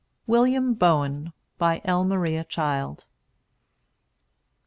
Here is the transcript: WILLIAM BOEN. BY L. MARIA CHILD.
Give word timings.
WILLIAM 0.25 0.73
BOEN. 0.73 1.31
BY 1.59 1.81
L. 1.85 2.03
MARIA 2.05 2.43
CHILD. 2.45 3.05